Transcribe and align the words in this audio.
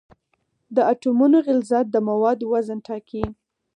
د 0.75 0.77
اټومونو 0.91 1.37
غلظت 1.47 1.85
د 1.91 1.97
موادو 2.09 2.45
وزن 2.53 2.79
ټاکي. 2.87 3.23